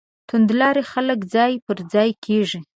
توندلاري 0.27 0.83
خلک 0.91 1.19
ځای 1.33 1.53
پر 1.65 1.77
ځای 1.93 2.09
کېږي. 2.25 2.59